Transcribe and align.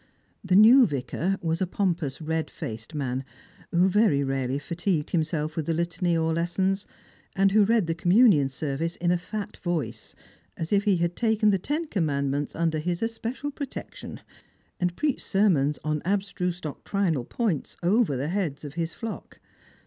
The 0.43 0.55
new 0.55 0.87
Vicar 0.87 1.37
was 1.43 1.61
a 1.61 1.67
pompous 1.67 2.19
red 2.19 2.49
faced 2.49 2.95
man, 2.95 3.23
who 3.69 3.87
very 3.87 4.23
rarely 4.23 4.57
fatigued 4.57 5.11
himself 5.11 5.55
with 5.55 5.67
the 5.67 5.75
litany 5.75 6.17
or 6.17 6.33
lessons, 6.33 6.87
and 7.35 7.51
who 7.51 7.63
read 7.65 7.85
the 7.85 7.93
communion 7.93 8.49
service 8.49 8.95
in 8.95 9.11
a 9.11 9.17
fat 9.19 9.57
voice, 9.57 10.15
as 10.57 10.73
if 10.73 10.85
he 10.85 10.97
had 10.97 11.15
taken 11.15 11.51
the 11.51 11.59
ten 11.59 11.85
commandments 11.85 12.55
under 12.55 12.79
his 12.79 13.03
especial 13.03 13.51
protection, 13.51 14.21
and 14.79 14.95
preached 14.95 15.21
sermons 15.21 15.77
on 15.83 16.01
abstruse 16.03 16.59
doctrinal 16.61 17.23
points 17.23 17.77
over 17.83 18.17
the 18.17 18.29
heads 18.29 18.65
of 18.65 18.73
his 18.73 18.95
flock. 18.95 19.39